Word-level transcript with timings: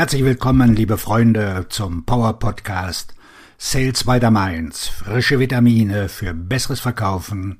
Herzlich 0.00 0.24
willkommen, 0.24 0.74
liebe 0.74 0.96
Freunde, 0.96 1.66
zum 1.68 2.06
Power 2.06 2.38
Podcast 2.38 3.14
Sales 3.58 4.04
by 4.04 4.18
the 4.18 4.30
Mainz. 4.30 4.88
Frische 4.88 5.38
Vitamine 5.38 6.08
für 6.08 6.32
besseres 6.32 6.80
Verkaufen 6.80 7.58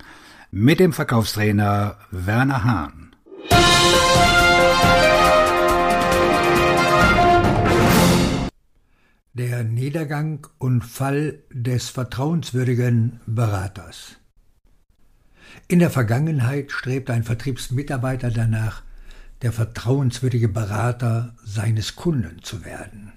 mit 0.51 0.81
dem 0.81 0.95
Verkaufstrainer 0.95 1.99
Werner 2.11 2.65
Hahn. 2.65 3.15
Der 9.35 9.63
Niedergang 9.63 10.47
und 10.57 10.81
Fall 10.81 11.41
des 11.51 11.91
vertrauenswürdigen 11.91 13.21
Beraters. 13.27 14.17
In 15.69 15.79
der 15.79 15.91
Vergangenheit 15.91 16.73
strebt 16.73 17.11
ein 17.11 17.23
Vertriebsmitarbeiter 17.23 18.31
danach, 18.31 18.83
der 19.43 19.53
vertrauenswürdige 19.53 20.49
Berater 20.49 21.35
seines 21.45 21.97
Kunden 21.97 22.43
zu 22.43 22.65
werden. 22.65 23.13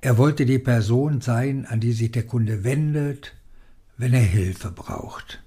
Er 0.00 0.16
wollte 0.16 0.46
die 0.46 0.58
Person 0.58 1.20
sein, 1.20 1.66
an 1.66 1.80
die 1.80 1.92
sich 1.92 2.12
der 2.12 2.26
Kunde 2.26 2.64
wendet, 2.64 3.34
wenn 3.96 4.14
er 4.14 4.20
Hilfe 4.20 4.70
braucht. 4.70 5.42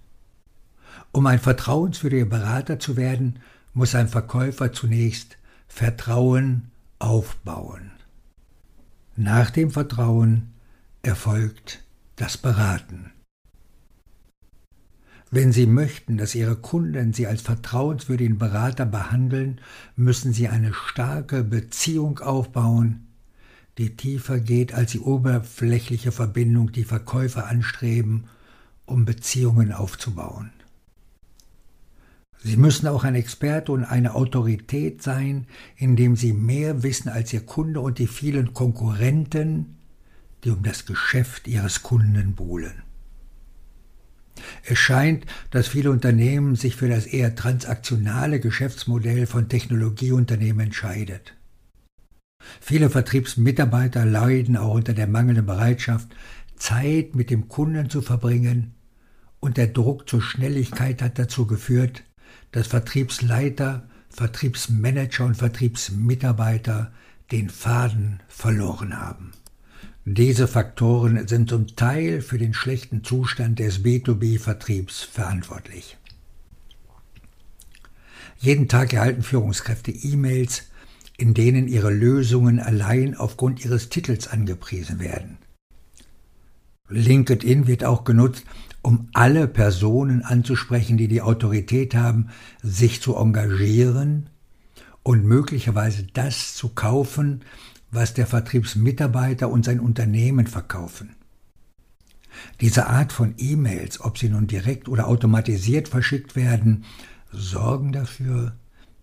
Um 1.12 1.26
ein 1.26 1.40
vertrauenswürdiger 1.40 2.26
Berater 2.26 2.80
zu 2.80 2.96
werden, 2.98 3.40
muss 3.74 3.96
ein 3.96 4.08
Verkäufer 4.08 4.74
zunächst 4.74 5.38
Vertrauen 5.68 6.72
aufbauen. 7.00 7.92
Nach 9.16 9.50
dem 9.50 9.72
Vertrauen 9.72 10.54
erfolgt 11.02 11.84
das 12.16 12.38
Beraten. 12.38 13.12
Wenn 15.34 15.54
Sie 15.54 15.66
möchten, 15.66 16.18
dass 16.18 16.36
Ihre 16.36 16.58
Kunden 16.58 17.14
Sie 17.14 17.26
als 17.26 17.42
vertrauenswürdigen 17.42 18.38
Berater 18.38 18.86
behandeln, 18.86 19.62
müssen 19.96 20.34
Sie 20.34 20.50
eine 20.50 20.74
starke 20.74 21.46
Beziehung 21.46 22.20
aufbauen, 22.20 23.08
die 23.78 23.96
tiefer 23.96 24.42
geht 24.42 24.74
als 24.74 24.92
die 24.92 25.00
oberflächliche 25.00 26.12
Verbindung, 26.12 26.74
die 26.74 26.84
Verkäufer 26.84 27.48
anstreben, 27.48 28.26
um 28.86 29.06
Beziehungen 29.06 29.72
aufzubauen. 29.72 30.52
Sie 32.44 32.58
müssen 32.58 32.88
auch 32.88 33.06
ein 33.06 33.16
Experte 33.16 33.72
und 33.72 33.86
eine 33.86 34.16
Autorität 34.16 35.02
sein, 35.02 35.48
indem 35.78 36.18
Sie 36.18 36.34
mehr 36.34 36.84
wissen 36.84 37.08
als 37.08 37.32
Ihr 37.32 37.46
Kunde 37.46 37.80
und 37.80 38.00
die 38.00 38.08
vielen 38.08 38.54
Konkurrenten, 38.54 39.78
die 40.44 40.50
um 40.50 40.62
das 40.62 40.86
Geschäft 40.86 41.48
Ihres 41.48 41.84
Kunden 41.84 42.36
buhlen. 42.36 42.84
Es 44.64 44.80
scheint, 44.80 45.26
dass 45.50 45.68
viele 45.68 45.92
Unternehmen 45.92 46.56
sich 46.56 46.76
für 46.76 46.88
das 46.88 47.06
eher 47.06 47.36
transaktionale 47.36 48.40
Geschäftsmodell 48.40 49.26
von 49.28 49.50
Technologieunternehmen 49.50 50.66
entscheidet. 50.68 51.36
Viele 52.60 52.90
Vertriebsmitarbeiter 52.90 54.06
leiden 54.06 54.58
auch 54.58 54.74
unter 54.74 54.94
der 54.94 55.08
mangelnden 55.08 55.46
Bereitschaft, 55.46 56.10
Zeit 56.56 57.16
mit 57.16 57.30
dem 57.30 57.48
Kunden 57.48 57.90
zu 57.90 58.02
verbringen, 58.02 58.74
und 59.40 59.58
der 59.58 59.68
Druck 59.68 60.08
zur 60.08 60.22
Schnelligkeit 60.22 61.02
hat 61.02 61.18
dazu 61.18 61.48
geführt, 61.48 62.04
dass 62.52 62.68
Vertriebsleiter, 62.68 63.90
Vertriebsmanager 64.10 65.26
und 65.26 65.36
Vertriebsmitarbeiter 65.36 66.92
den 67.32 67.50
Faden 67.50 68.20
verloren 68.28 69.00
haben. 69.00 69.32
Diese 70.06 70.48
Faktoren 70.48 71.28
sind 71.28 71.50
zum 71.50 71.76
Teil 71.76 72.22
für 72.22 72.40
den 72.40 72.56
schlechten 72.56 73.04
Zustand 73.04 73.60
des 73.60 73.84
B2B-Vertriebs 73.84 75.04
verantwortlich. 75.04 75.98
Jeden 78.40 78.68
Tag 78.68 78.94
erhalten 78.94 79.22
Führungskräfte 79.22 79.92
E-Mails, 79.92 80.64
in 81.18 81.36
denen 81.36 81.68
ihre 81.68 81.92
Lösungen 81.94 82.60
allein 82.60 83.16
aufgrund 83.16 83.64
ihres 83.64 83.90
Titels 83.90 84.28
angepriesen 84.28 85.00
werden. 85.00 85.38
LinkedIn 86.90 87.68
wird 87.68 87.84
auch 87.84 88.04
genutzt, 88.04 88.46
um 88.82 89.08
alle 89.14 89.48
Personen 89.48 90.24
anzusprechen, 90.24 90.98
die 90.98 91.10
die 91.10 91.22
Autorität 91.22 91.94
haben, 91.94 92.30
sich 92.64 93.04
zu 93.04 93.16
engagieren 93.16 94.32
und 95.04 95.26
möglicherweise 95.26 96.08
das 96.12 96.56
zu 96.56 96.70
kaufen, 96.70 97.44
was 97.92 98.14
der 98.14 98.26
Vertriebsmitarbeiter 98.26 99.50
und 99.50 99.66
sein 99.66 99.80
Unternehmen 99.80 100.48
verkaufen. 100.48 101.16
Diese 102.62 102.88
Art 102.88 103.12
von 103.12 103.36
E-Mails, 103.38 104.02
ob 104.02 104.18
sie 104.18 104.30
nun 104.30 104.48
direkt 104.48 104.88
oder 104.88 105.08
automatisiert 105.08 105.90
verschickt 105.90 106.36
werden, 106.36 106.86
sorgen 107.32 107.92
dafür, 107.92 108.56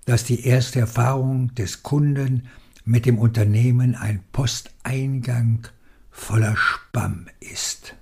dass 0.07 0.25
die 0.25 0.45
erste 0.45 0.81
Erfahrung 0.81 1.55
des 1.55 1.83
Kunden 1.83 2.49
mit 2.85 3.05
dem 3.05 3.19
Unternehmen 3.19 3.95
ein 3.95 4.25
Posteingang 4.33 5.69
voller 6.11 6.57
Spam 6.57 7.27
ist. 7.41 7.95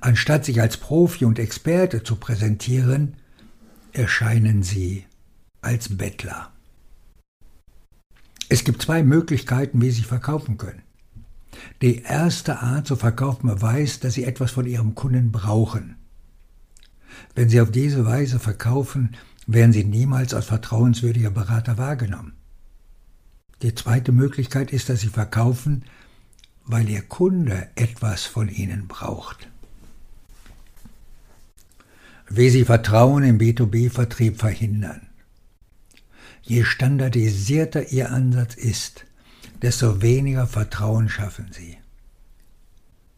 Anstatt 0.00 0.44
sich 0.44 0.60
als 0.60 0.76
Profi 0.76 1.24
und 1.24 1.38
Experte 1.38 2.02
zu 2.02 2.16
präsentieren, 2.16 3.14
erscheinen 3.92 4.62
sie 4.62 5.04
als 5.62 5.96
Bettler. 5.96 6.52
Es 8.48 8.64
gibt 8.64 8.82
zwei 8.82 9.02
Möglichkeiten, 9.02 9.80
wie 9.80 9.90
Sie 9.90 10.02
verkaufen 10.02 10.56
können. 10.56 10.82
Die 11.82 12.02
erste 12.02 12.60
Art 12.60 12.86
zu 12.86 12.96
verkaufen 12.96 13.48
beweist, 13.48 14.04
dass 14.04 14.14
Sie 14.14 14.24
etwas 14.24 14.52
von 14.52 14.66
Ihrem 14.66 14.94
Kunden 14.94 15.32
brauchen. 15.32 15.96
Wenn 17.34 17.48
Sie 17.48 17.60
auf 17.60 17.70
diese 17.70 18.04
Weise 18.06 18.38
verkaufen, 18.38 19.16
werden 19.46 19.72
Sie 19.72 19.84
niemals 19.84 20.34
als 20.34 20.46
vertrauenswürdiger 20.46 21.30
Berater 21.30 21.78
wahrgenommen. 21.78 22.34
Die 23.62 23.74
zweite 23.74 24.12
Möglichkeit 24.12 24.72
ist, 24.72 24.88
dass 24.88 25.00
Sie 25.00 25.08
verkaufen, 25.08 25.84
weil 26.64 26.88
Ihr 26.88 27.02
Kunde 27.02 27.68
etwas 27.74 28.24
von 28.24 28.48
Ihnen 28.48 28.86
braucht. 28.86 29.48
Wie 32.28 32.50
Sie 32.50 32.64
Vertrauen 32.64 33.22
im 33.22 33.38
B2B-Vertrieb 33.38 34.38
verhindern. 34.38 35.06
Je 36.48 36.62
standardisierter 36.62 37.90
Ihr 37.90 38.12
Ansatz 38.12 38.54
ist, 38.54 39.04
desto 39.62 40.00
weniger 40.00 40.46
Vertrauen 40.46 41.08
schaffen 41.08 41.48
Sie. 41.50 41.76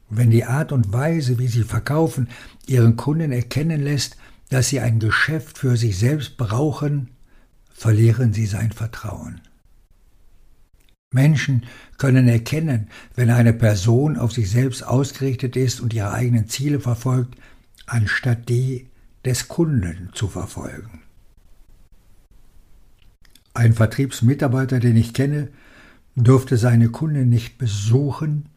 Wenn 0.08 0.30
die 0.30 0.46
Art 0.46 0.72
und 0.72 0.94
Weise, 0.94 1.38
wie 1.38 1.48
Sie 1.48 1.64
verkaufen, 1.64 2.28
Ihren 2.66 2.96
Kunden 2.96 3.30
erkennen 3.30 3.82
lässt, 3.82 4.16
dass 4.48 4.68
Sie 4.68 4.80
ein 4.80 4.98
Geschäft 4.98 5.58
für 5.58 5.76
sich 5.76 5.98
selbst 5.98 6.38
brauchen, 6.38 7.10
verlieren 7.70 8.32
Sie 8.32 8.46
sein 8.46 8.72
Vertrauen. 8.72 9.42
Menschen 11.12 11.66
können 11.98 12.28
erkennen, 12.28 12.88
wenn 13.14 13.28
eine 13.28 13.52
Person 13.52 14.16
auf 14.16 14.32
sich 14.32 14.50
selbst 14.50 14.82
ausgerichtet 14.86 15.54
ist 15.54 15.80
und 15.80 15.92
ihre 15.92 16.12
eigenen 16.12 16.48
Ziele 16.48 16.80
verfolgt, 16.80 17.36
anstatt 17.84 18.48
die 18.48 18.88
des 19.24 19.48
Kunden 19.48 20.10
zu 20.14 20.28
verfolgen. 20.28 21.02
Ein 23.58 23.74
Vertriebsmitarbeiter, 23.74 24.78
den 24.78 24.96
ich 24.96 25.12
kenne, 25.12 25.48
durfte 26.14 26.56
seine 26.56 26.90
Kunden 26.90 27.28
nicht 27.28 27.58
besuchen, 27.58 28.50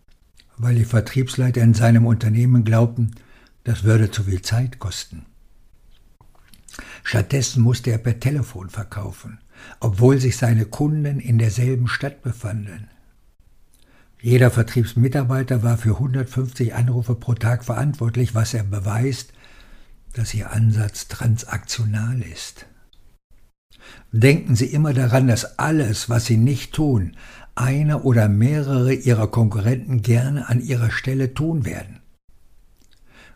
weil 0.59 0.75
die 0.75 0.85
Vertriebsleiter 0.85 1.59
in 1.59 1.73
seinem 1.73 2.05
Unternehmen 2.05 2.63
glaubten, 2.63 3.15
das 3.63 3.83
würde 3.83 4.11
zu 4.11 4.25
viel 4.25 4.43
Zeit 4.43 4.77
kosten. 4.77 5.25
Stattdessen 7.03 7.63
musste 7.63 7.89
er 7.89 7.97
per 7.97 8.19
Telefon 8.19 8.69
verkaufen, 8.69 9.39
obwohl 9.79 10.19
sich 10.19 10.37
seine 10.37 10.65
Kunden 10.65 11.19
in 11.19 11.39
derselben 11.39 11.87
Stadt 11.87 12.21
befanden. 12.21 12.87
Jeder 14.21 14.51
Vertriebsmitarbeiter 14.51 15.63
war 15.63 15.79
für 15.79 15.95
150 15.95 16.75
Anrufe 16.75 17.15
pro 17.15 17.33
Tag 17.33 17.63
verantwortlich, 17.65 18.35
was 18.35 18.53
er 18.53 18.65
beweist, 18.65 19.33
dass 20.13 20.35
ihr 20.35 20.51
Ansatz 20.51 21.07
transaktional 21.07 22.21
ist. 22.21 22.67
Denken 24.11 24.55
Sie 24.55 24.65
immer 24.65 24.93
daran, 24.93 25.27
dass 25.27 25.57
alles, 25.57 26.09
was 26.09 26.25
Sie 26.25 26.37
nicht 26.37 26.73
tun, 26.73 27.13
einer 27.55 28.05
oder 28.05 28.27
mehrere 28.27 28.93
Ihrer 28.93 29.27
Konkurrenten 29.27 30.01
gerne 30.01 30.49
an 30.49 30.61
Ihrer 30.61 30.91
Stelle 30.91 31.33
tun 31.33 31.65
werden. 31.65 31.99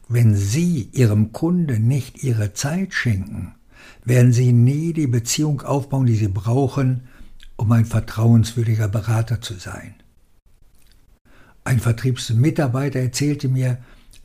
Wenn 0.08 0.36
Sie 0.36 0.90
Ihrem 0.92 1.32
Kunden 1.32 1.88
nicht 1.88 2.24
Ihre 2.24 2.54
Zeit 2.54 2.94
schenken, 2.94 3.56
werden 4.04 4.34
Sie 4.34 4.52
nie 4.52 4.94
die 4.94 5.08
Beziehung 5.08 5.62
aufbauen, 5.62 6.06
die 6.06 6.16
Sie 6.16 6.28
brauchen, 6.28 7.08
um 7.56 7.72
ein 7.72 7.86
vertrauenswürdiger 7.86 8.88
Berater 8.88 9.42
zu 9.42 9.56
sein. 9.56 9.96
Ein 11.64 11.80
Vertriebsmitarbeiter 11.80 13.00
erzählte 13.00 13.48
mir, 13.48 13.80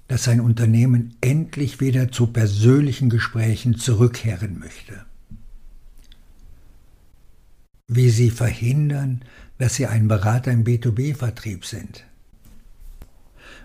dass 0.09 0.25
sein 0.25 0.41
Unternehmen 0.41 1.15
endlich 1.21 1.81
wieder 1.81 2.11
zu 2.11 2.27
persönlichen 2.27 3.09
Gesprächen 3.09 3.79
zurückkehren 3.79 4.59
möchte 4.59 5.05
wie 7.93 8.09
sie 8.11 8.31
verhindern, 8.31 9.23
dass 9.59 9.75
sie 9.75 9.87
ein 9.87 10.07
Berater 10.07 10.53
im 10.53 10.63
B2B-Vertrieb 10.63 11.67
sind. 11.67 12.05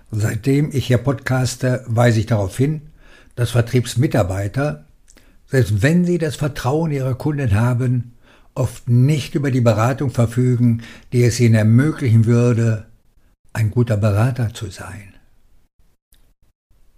Seitdem 0.09 0.71
ich 0.73 0.87
hier 0.87 0.97
podcaste, 0.97 1.83
weise 1.87 2.21
ich 2.21 2.25
darauf 2.25 2.57
hin, 2.57 2.81
dass 3.35 3.51
Vertriebsmitarbeiter, 3.51 4.85
selbst 5.45 5.83
wenn 5.83 6.05
sie 6.05 6.17
das 6.17 6.35
Vertrauen 6.35 6.91
ihrer 6.91 7.13
Kunden 7.13 7.53
haben, 7.53 8.13
oft 8.55 8.89
nicht 8.89 9.35
über 9.35 9.51
die 9.51 9.61
Beratung 9.61 10.09
verfügen, 10.09 10.81
die 11.13 11.23
es 11.23 11.39
ihnen 11.39 11.55
ermöglichen 11.55 12.25
würde, 12.25 12.87
ein 13.53 13.69
guter 13.69 13.97
Berater 13.97 14.53
zu 14.55 14.71
sein. 14.71 15.13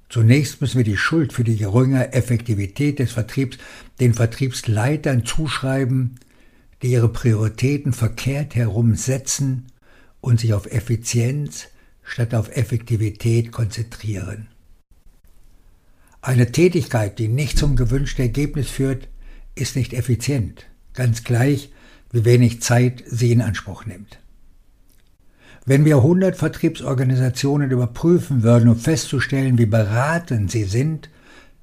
Zunächst 0.07 0.61
müssen 0.61 0.77
wir 0.77 0.85
die 0.85 0.95
Schuld 0.95 1.33
für 1.33 1.43
die 1.43 1.57
geringe 1.57 2.13
Effektivität 2.13 2.99
des 2.99 3.11
Vertriebs 3.11 3.57
den 3.99 4.13
Vertriebsleitern 4.13 5.25
zuschreiben, 5.25 6.15
die 6.81 6.91
ihre 6.91 7.09
Prioritäten 7.09 7.93
verkehrt 7.93 8.55
herum 8.55 8.95
setzen 8.95 9.67
und 10.21 10.39
sich 10.39 10.53
auf 10.53 10.71
Effizienz 10.71 11.67
statt 12.03 12.33
auf 12.33 12.55
Effektivität 12.55 13.51
konzentrieren. 13.51 14.47
Eine 16.21 16.51
Tätigkeit, 16.51 17.19
die 17.19 17.27
nicht 17.27 17.57
zum 17.57 17.75
gewünschten 17.75 18.23
Ergebnis 18.23 18.69
führt, 18.69 19.07
ist 19.55 19.75
nicht 19.75 19.93
effizient, 19.93 20.65
ganz 20.93 21.23
gleich, 21.23 21.71
wie 22.11 22.25
wenig 22.25 22.61
Zeit 22.61 23.03
sie 23.07 23.31
in 23.31 23.41
Anspruch 23.41 23.85
nimmt. 23.85 24.19
Wenn 25.65 25.83
wir 25.83 25.97
100 25.97 26.37
Vertriebsorganisationen 26.37 27.71
überprüfen 27.71 28.41
würden, 28.43 28.69
um 28.69 28.77
festzustellen, 28.77 29.57
wie 29.57 29.65
beratend 29.65 30.49
sie 30.49 30.63
sind, 30.63 31.09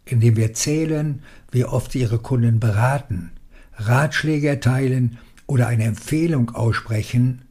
indem 0.04 0.36
wir 0.36 0.52
zählen, 0.52 1.22
wie 1.50 1.64
oft 1.64 1.92
sie 1.92 2.00
ihre 2.00 2.18
Kunden 2.18 2.60
beraten, 2.60 3.30
Ratschläge 3.76 4.48
erteilen 4.48 5.18
oder 5.46 5.66
eine 5.66 5.84
Empfehlung 5.84 6.50
aussprechen, 6.50 7.42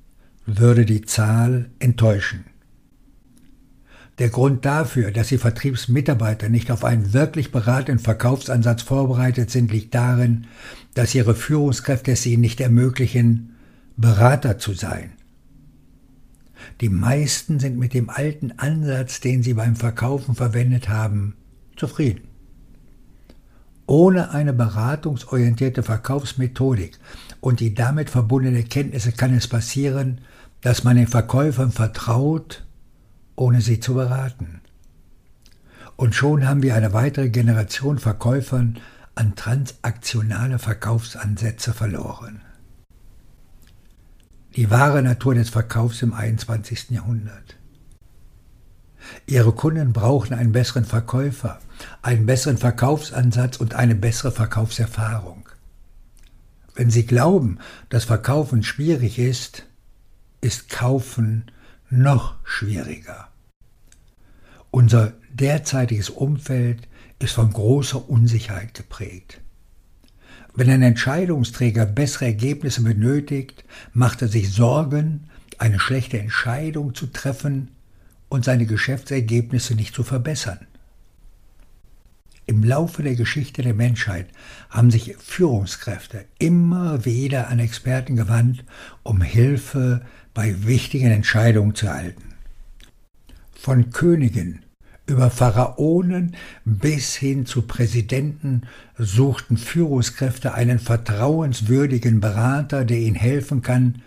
würde 0.46 0.86
die 0.86 1.02
Zahl 1.02 1.70
enttäuschen. 1.80 2.46
Der 4.20 4.30
Grund 4.30 4.64
dafür, 4.64 5.12
dass 5.12 5.30
die 5.30 5.40
Vertriebsmitarbeiter 5.40 6.50
nicht 6.50 6.70
auf 6.70 6.84
einen 6.84 7.14
wirklich 7.14 7.52
beratenden 7.52 8.04
Verkaufsansatz 8.04 8.84
vorbereitet 8.84 9.50
sind, 9.50 9.72
liegt 9.72 9.96
darin, 9.96 10.46
dass 10.94 11.16
ihre 11.16 11.34
Führungskräfte 11.34 12.12
es 12.12 12.26
ihnen 12.26 12.42
nicht 12.42 12.62
ermöglichen, 12.62 13.56
Berater 13.98 14.60
zu 14.60 14.74
sein. 14.74 15.14
Die 16.82 16.90
meisten 16.90 17.60
sind 17.60 17.78
mit 17.78 17.94
dem 17.94 18.10
alten 18.10 18.54
Ansatz, 18.58 19.20
den 19.20 19.44
sie 19.44 19.54
beim 19.54 19.76
Verkaufen 19.76 20.36
verwendet 20.36 20.90
haben, 20.90 21.36
zufrieden. 21.76 22.33
Ohne 23.86 24.32
eine 24.32 24.54
beratungsorientierte 24.54 25.84
Verkaufsmethodik 25.84 26.98
und 27.42 27.60
die 27.60 27.74
damit 27.74 28.10
verbundenen 28.10 28.68
Kenntnisse 28.70 29.12
kann 29.12 29.34
es 29.34 29.48
passieren, 29.48 30.22
dass 30.62 30.84
man 30.84 30.96
den 30.96 31.08
Verkäufern 31.08 31.72
vertraut 31.72 32.64
ohne 33.36 33.62
sie 33.62 33.80
zu 33.80 33.94
beraten. 33.96 34.62
Und 35.96 36.16
schon 36.16 36.48
haben 36.48 36.64
wir 36.64 36.76
eine 36.76 36.94
weitere 36.94 37.30
Generation 37.30 38.00
Verkäufern 38.00 38.80
an 39.16 39.36
transaktionale 39.36 40.60
Verkaufsansätze 40.60 41.74
verloren. 41.74 42.42
Die 44.56 44.70
wahre 44.70 45.02
Natur 45.02 45.36
des 45.36 45.50
Verkaufs 45.50 46.02
im 46.02 46.14
21. 46.14 46.92
Jahrhundert. 46.92 47.58
Ihre 49.26 49.54
Kunden 49.54 49.94
brauchen 49.94 50.34
einen 50.34 50.52
besseren 50.52 50.86
Verkäufer, 50.86 51.60
einen 52.02 52.26
besseren 52.26 52.58
Verkaufsansatz 52.58 53.58
und 53.58 53.76
eine 53.76 53.96
bessere 53.96 54.32
Verkaufserfahrung. 54.32 55.50
Wenn 56.76 56.90
Sie 56.90 57.06
glauben, 57.06 57.60
dass 57.90 58.06
Verkaufen 58.06 58.64
schwierig 58.64 59.20
ist, 59.20 59.66
ist 60.42 60.70
Kaufen 60.70 61.52
noch 61.90 62.36
schwieriger. 62.44 63.28
Unser 64.72 65.14
derzeitiges 65.32 66.10
Umfeld 66.10 66.88
ist 67.20 67.34
von 67.34 67.54
großer 67.54 68.10
Unsicherheit 68.10 68.74
geprägt. 68.74 69.40
Wenn 70.56 70.70
ein 70.70 70.82
Entscheidungsträger 70.82 71.86
bessere 71.86 72.26
Ergebnisse 72.26 72.82
benötigt, 72.82 73.64
macht 73.94 74.22
er 74.22 74.28
sich 74.28 74.52
Sorgen, 74.52 75.30
eine 75.58 75.80
schlechte 75.80 76.20
Entscheidung 76.20 76.94
zu 76.96 77.08
treffen 77.08 77.70
und 78.34 78.44
seine 78.44 78.66
Geschäftsergebnisse 78.66 79.76
nicht 79.76 79.94
zu 79.94 80.02
verbessern. 80.02 80.58
Im 82.48 82.64
Laufe 82.64 83.04
der 83.04 83.14
Geschichte 83.14 83.62
der 83.62 83.76
Menschheit 83.76 84.26
haben 84.72 84.90
sich 84.90 85.16
Führungskräfte 85.20 86.26
immer 86.40 87.06
wieder 87.06 87.50
an 87.50 87.60
Experten 87.60 88.16
gewandt, 88.16 88.66
um 89.04 89.22
Hilfe 89.22 90.02
bei 90.34 90.66
wichtigen 90.66 91.12
Entscheidungen 91.12 91.76
zu 91.76 91.86
erhalten. 91.86 92.34
Von 93.54 93.92
Königen 93.92 94.64
über 95.06 95.30
Pharaonen 95.30 96.36
bis 96.66 97.14
hin 97.14 97.46
zu 97.46 97.62
Präsidenten 97.62 98.64
suchten 98.98 99.58
Führungskräfte 99.58 100.56
einen 100.56 100.80
vertrauenswürdigen 100.80 102.20
Berater, 102.20 102.84
der 102.84 102.98
ihnen 102.98 103.16
helfen 103.16 103.62
kann, 103.62 104.02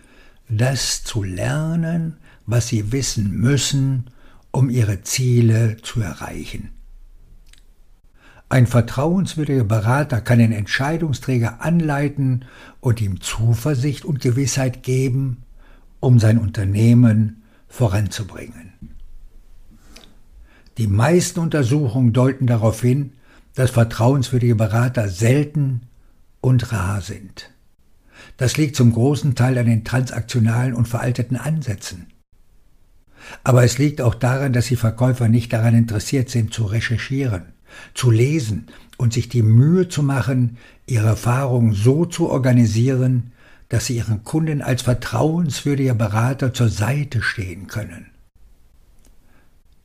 das 0.48 1.04
zu 1.04 1.22
lernen, 1.22 2.16
was 2.44 2.66
sie 2.66 2.90
wissen 2.90 3.30
müssen, 3.30 4.10
um 4.52 4.70
ihre 4.70 5.02
Ziele 5.02 5.76
zu 5.82 6.00
erreichen. 6.00 6.70
Ein 8.48 8.66
vertrauenswürdiger 8.66 9.64
Berater 9.64 10.20
kann 10.20 10.38
den 10.38 10.52
Entscheidungsträger 10.52 11.60
anleiten 11.60 12.44
und 12.80 13.00
ihm 13.00 13.20
Zuversicht 13.20 14.04
und 14.04 14.20
Gewissheit 14.20 14.84
geben, 14.84 15.42
um 15.98 16.20
sein 16.20 16.38
Unternehmen 16.38 17.42
voranzubringen. 17.66 18.72
Die 20.78 20.86
meisten 20.86 21.40
Untersuchungen 21.40 22.12
deuten 22.12 22.46
darauf 22.46 22.82
hin, 22.82 23.12
dass 23.54 23.70
vertrauenswürdige 23.70 24.54
Berater 24.54 25.08
selten 25.08 25.80
und 26.40 26.70
rar 26.72 27.00
sind. 27.00 27.50
Das 28.36 28.56
liegt 28.56 28.76
zum 28.76 28.92
großen 28.92 29.34
Teil 29.34 29.58
an 29.58 29.66
den 29.66 29.84
transaktionalen 29.84 30.74
und 30.74 30.86
veralteten 30.86 31.36
Ansätzen. 31.36 32.06
Aber 33.44 33.64
es 33.64 33.78
liegt 33.78 34.00
auch 34.00 34.14
daran, 34.14 34.52
dass 34.52 34.66
die 34.66 34.76
Verkäufer 34.76 35.28
nicht 35.28 35.52
daran 35.52 35.74
interessiert 35.74 36.30
sind, 36.30 36.52
zu 36.52 36.64
recherchieren, 36.64 37.42
zu 37.94 38.10
lesen 38.10 38.66
und 38.96 39.12
sich 39.12 39.28
die 39.28 39.42
Mühe 39.42 39.88
zu 39.88 40.02
machen, 40.02 40.56
ihre 40.86 41.08
Erfahrungen 41.08 41.72
so 41.72 42.04
zu 42.04 42.28
organisieren, 42.30 43.32
dass 43.68 43.86
sie 43.86 43.96
ihren 43.96 44.22
Kunden 44.24 44.62
als 44.62 44.82
vertrauenswürdiger 44.82 45.94
Berater 45.94 46.54
zur 46.54 46.68
Seite 46.68 47.22
stehen 47.22 47.66
können. 47.66 48.06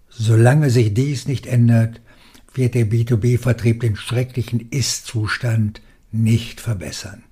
Solange 0.09 0.69
sich 0.69 0.93
dies 0.93 1.27
nicht 1.27 1.47
ändert, 1.47 2.01
wird 2.53 2.75
der 2.75 2.85
B2B-Vertrieb 2.85 3.79
den 3.79 3.95
schrecklichen 3.95 4.69
Ist-Zustand 4.69 5.81
nicht 6.11 6.59
verbessern. 6.59 7.23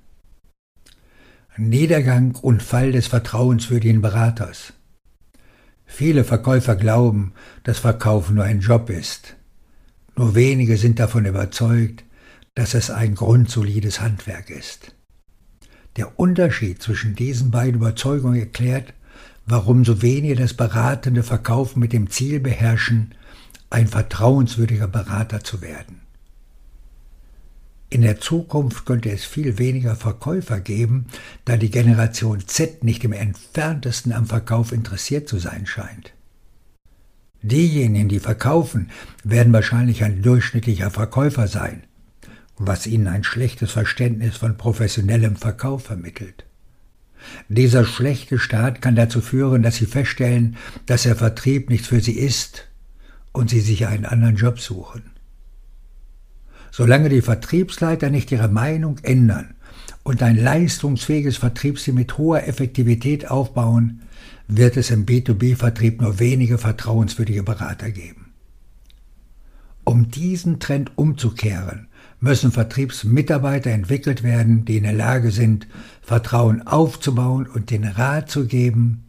Niedergang 1.58 2.36
und 2.36 2.64
Fall 2.64 2.94
des 2.94 3.08
vertrauenswürdigen 3.08 4.02
Beraters. 4.02 4.74
Viele 5.92 6.24
Verkäufer 6.24 6.76
glauben, 6.76 7.34
dass 7.64 7.80
Verkaufen 7.80 8.36
nur 8.36 8.46
ein 8.46 8.62
Job 8.62 8.90
ist. 8.90 9.36
Nur 10.16 10.36
wenige 10.36 10.78
sind 10.78 11.00
davon 11.00 11.26
überzeugt, 11.26 12.06
dass 12.56 12.74
es 12.74 12.90
ein 12.90 13.16
grundsolides 13.16 14.00
Handwerk 14.00 14.50
ist. 14.50 14.96
Der 15.98 16.18
Unterschied 16.18 16.82
zwischen 16.82 17.16
diesen 17.16 17.52
beiden 17.52 17.76
Überzeugungen 17.82 18.40
erklärt, 18.40 18.94
warum 19.46 19.84
so 19.84 20.02
wenige 20.02 20.36
das 20.36 20.54
beratende 20.54 21.24
Verkaufen 21.24 21.80
mit 21.80 21.92
dem 21.92 22.10
Ziel 22.10 22.40
beherrschen, 22.40 23.16
ein 23.70 23.88
vertrauenswürdiger 23.88 24.88
Berater 24.88 25.44
zu 25.44 25.62
werden. 25.62 26.02
In 27.92 28.02
der 28.04 28.20
Zukunft 28.20 28.86
könnte 28.86 29.10
es 29.10 29.26
viel 29.26 29.58
weniger 29.58 29.96
Verkäufer 29.96 30.60
geben, 30.60 31.08
da 31.46 31.58
die 31.58 31.72
Generation 31.72 32.48
Z 32.48 32.84
nicht 32.84 33.04
im 33.04 33.14
entferntesten 33.14 34.14
am 34.14 34.28
Verkauf 34.28 34.72
interessiert 34.72 35.28
zu 35.28 35.40
sein 35.40 35.66
scheint. 35.66 36.14
Diejenigen, 37.42 38.10
die 38.10 38.20
verkaufen, 38.20 38.92
werden 39.24 39.54
wahrscheinlich 39.54 40.04
ein 40.04 40.22
durchschnittlicher 40.22 40.92
Verkäufer 40.92 41.48
sein, 41.48 41.84
was 42.58 42.86
ihnen 42.86 43.08
ein 43.08 43.24
schlechtes 43.24 43.72
Verständnis 43.72 44.38
von 44.38 44.58
professionellem 44.58 45.36
Verkauf 45.36 45.86
vermittelt. 45.86 46.46
Dieser 47.48 47.86
schlechte 47.86 48.38
Start 48.38 48.82
kann 48.82 48.96
dazu 48.96 49.20
führen, 49.22 49.64
dass 49.64 49.78
sie 49.78 49.86
feststellen, 49.86 50.58
dass 50.86 51.04
der 51.04 51.16
Vertrieb 51.16 51.70
nichts 51.70 51.88
für 51.88 52.02
sie 52.02 52.18
ist 52.18 52.68
und 53.32 53.50
sie 53.50 53.62
sich 53.62 53.88
einen 53.88 54.06
anderen 54.06 54.36
Job 54.36 54.60
suchen. 54.60 55.04
Solange 56.72 57.10
die 57.10 57.22
Vertriebsleiter 57.22 58.10
nicht 58.10 58.32
ihre 58.32 58.48
Meinung 58.48 59.00
ändern 59.04 59.56
und 60.04 60.24
ein 60.24 60.38
leistungsfähiges 60.38 61.38
Vertriebsteam 61.38 61.96
mit 61.96 62.18
hoher 62.18 62.48
Effektivität 62.48 63.30
aufbauen, 63.30 64.02
wird 64.48 64.78
es 64.78 64.90
im 64.90 65.06
B2B-Vertrieb 65.06 66.02
nur 66.02 66.20
wenige 66.20 66.58
vertrauenswürdige 66.58 67.44
Berater 67.44 67.92
geben. 67.92 68.34
Um 69.84 70.12
diesen 70.12 70.60
Trend 70.60 70.92
umzukehren, 70.96 71.88
müssen 72.20 72.52
Vertriebsmitarbeiter 72.52 73.72
entwickelt 73.72 74.24
werden, 74.24 74.66
die 74.66 74.78
in 74.78 74.84
der 74.84 74.94
Lage 74.94 75.32
sind, 75.32 75.68
Vertrauen 76.02 76.68
aufzubauen 76.68 77.48
und 77.48 77.70
den 77.72 77.86
Rat 77.86 78.30
zu 78.30 78.46
geben, 78.46 79.06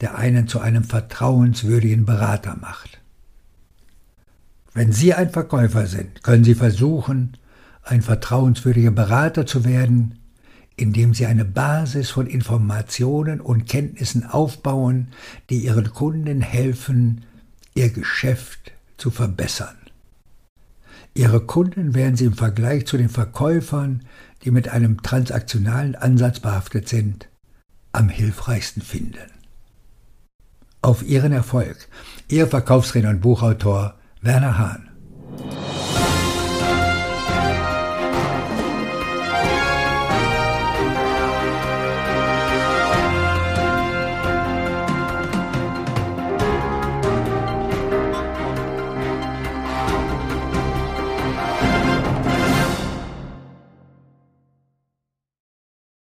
der 0.00 0.16
einen 0.16 0.46
zu 0.46 0.60
einem 0.60 0.84
vertrauenswürdigen 0.84 2.04
Berater 2.04 2.56
macht. 2.60 3.00
Wenn 4.76 4.92
Sie 4.92 5.14
ein 5.14 5.30
Verkäufer 5.30 5.86
sind, 5.86 6.22
können 6.22 6.44
Sie 6.44 6.54
versuchen, 6.54 7.38
ein 7.82 8.02
vertrauenswürdiger 8.02 8.90
Berater 8.90 9.46
zu 9.46 9.64
werden, 9.64 10.18
indem 10.76 11.14
Sie 11.14 11.24
eine 11.24 11.46
Basis 11.46 12.10
von 12.10 12.26
Informationen 12.26 13.40
und 13.40 13.64
Kenntnissen 13.66 14.26
aufbauen, 14.26 15.08
die 15.48 15.64
Ihren 15.64 15.94
Kunden 15.94 16.42
helfen, 16.42 17.24
Ihr 17.74 17.88
Geschäft 17.88 18.72
zu 18.98 19.10
verbessern. 19.10 19.76
Ihre 21.14 21.40
Kunden 21.40 21.94
werden 21.94 22.16
Sie 22.16 22.26
im 22.26 22.34
Vergleich 22.34 22.86
zu 22.86 22.98
den 22.98 23.08
Verkäufern, 23.08 24.02
die 24.44 24.50
mit 24.50 24.68
einem 24.68 25.02
transaktionalen 25.02 25.94
Ansatz 25.94 26.40
behaftet 26.40 26.86
sind, 26.86 27.30
am 27.92 28.10
hilfreichsten 28.10 28.82
finden. 28.82 29.30
Auf 30.82 31.02
Ihren 31.02 31.32
Erfolg, 31.32 31.88
Ihr 32.28 32.46
Verkaufstrainer 32.46 33.08
und 33.08 33.22
Buchautor 33.22 33.94
Werner 34.22 34.58
Hahn. 34.58 34.90